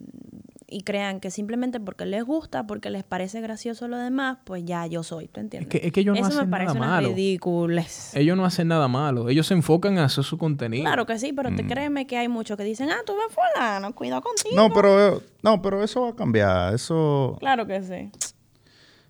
[0.70, 4.86] y crean que simplemente porque les gusta, porque les parece gracioso lo demás, pues ya
[4.86, 5.70] yo soy, ¿tú Es entiendes?
[5.70, 7.08] que, es que ellos no eso me hacen parece nada malo.
[7.10, 8.14] ridiculez.
[8.16, 9.30] Ellos no hacen nada malo.
[9.30, 10.84] Ellos se enfocan en hacer su contenido.
[10.84, 11.68] Claro que sí, pero te Mm.
[11.70, 14.56] créeme que hay muchos que dicen, ah, tú ves fulano, cuidado contigo.
[14.56, 16.74] No, pero, eh, no, pero eso va a cambiar.
[16.74, 17.38] Eso.
[17.40, 18.12] Claro que sí.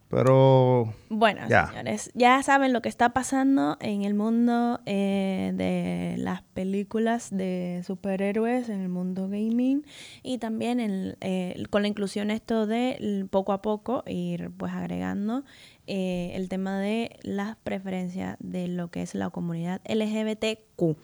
[0.10, 0.94] Pero.
[1.10, 1.68] Bueno, Ya.
[1.68, 7.84] señores, ya saben lo que está pasando en el mundo eh, de las películas de
[7.86, 9.86] superhéroes, en el mundo gaming
[10.24, 15.44] y también en, eh, con la inclusión esto de poco a poco ir pues agregando
[15.88, 20.98] eh, el tema de las preferencias de lo que es la comunidad LGBTQ.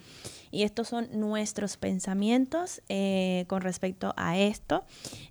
[0.54, 4.86] Y estos son nuestros pensamientos eh, con respecto a esto.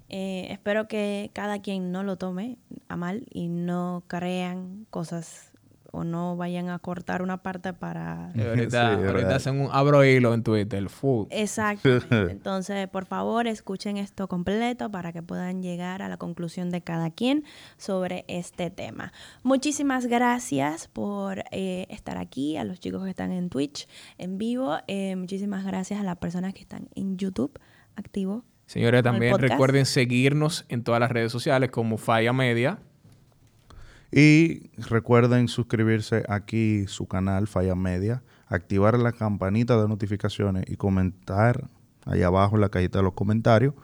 [0.08, 2.58] Eh, espero que cada quien no lo tome
[2.88, 5.51] a mal y no crean cosas
[5.92, 8.32] o no vayan a cortar una parte para...
[8.34, 10.88] Y ahorita, Sí, ahorita hacen un abro hilo en Twitter.
[10.88, 11.26] Full.
[11.30, 11.88] Exacto.
[12.10, 17.10] Entonces, por favor, escuchen esto completo para que puedan llegar a la conclusión de cada
[17.10, 17.44] quien
[17.76, 19.12] sobre este tema.
[19.42, 23.86] Muchísimas gracias por eh, estar aquí, a los chicos que están en Twitch
[24.16, 24.78] en vivo.
[24.86, 27.58] Eh, muchísimas gracias a las personas que están en YouTube
[27.96, 28.44] activo.
[28.64, 32.78] Señores, el también recuerden seguirnos en todas las redes sociales como Falla Media.
[34.12, 41.68] Y recuerden suscribirse aquí, su canal Falla Media, activar la campanita de notificaciones y comentar
[42.04, 43.74] allá abajo en la cajita de los comentarios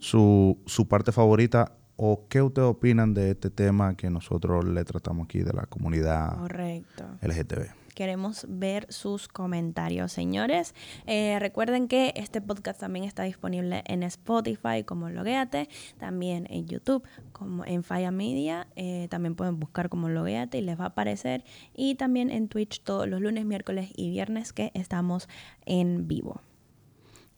[0.00, 5.24] su, su parte favorita o qué ustedes opinan de este tema que nosotros le tratamos
[5.24, 7.04] aquí de la comunidad Correcto.
[7.22, 7.85] LGTB.
[7.96, 10.74] Queremos ver sus comentarios, señores.
[11.06, 17.02] Eh, recuerden que este podcast también está disponible en Spotify como Logueate, también en YouTube
[17.32, 18.66] como en Falla Media.
[18.76, 21.42] eh, también pueden buscar como Logueate y les va a aparecer.
[21.72, 25.26] Y también en Twitch todos los lunes, miércoles y viernes que estamos
[25.64, 26.42] en vivo.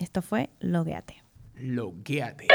[0.00, 1.22] Esto fue Logueate.
[1.54, 2.48] Logueate.